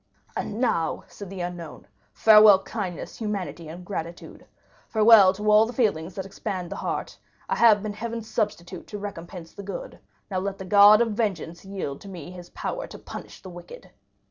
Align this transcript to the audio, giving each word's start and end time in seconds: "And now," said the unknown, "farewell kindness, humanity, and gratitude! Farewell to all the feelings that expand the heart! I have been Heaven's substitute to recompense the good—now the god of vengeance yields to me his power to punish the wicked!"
"And 0.35 0.59
now," 0.59 1.03
said 1.07 1.29
the 1.29 1.41
unknown, 1.41 1.85
"farewell 2.11 2.63
kindness, 2.63 3.19
humanity, 3.19 3.67
and 3.67 3.85
gratitude! 3.85 4.47
Farewell 4.89 5.31
to 5.33 5.51
all 5.51 5.67
the 5.67 5.73
feelings 5.73 6.15
that 6.15 6.25
expand 6.25 6.71
the 6.71 6.77
heart! 6.77 7.19
I 7.47 7.55
have 7.57 7.83
been 7.83 7.93
Heaven's 7.93 8.27
substitute 8.27 8.87
to 8.87 8.97
recompense 8.97 9.53
the 9.53 9.61
good—now 9.61 10.39
the 10.53 10.65
god 10.65 11.01
of 11.01 11.11
vengeance 11.11 11.63
yields 11.65 12.01
to 12.01 12.09
me 12.09 12.31
his 12.31 12.49
power 12.49 12.87
to 12.87 12.97
punish 12.97 13.43
the 13.43 13.51
wicked!" 13.51 13.91